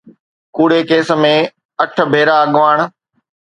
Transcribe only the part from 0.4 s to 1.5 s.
ڪوڙي ڪيس ۾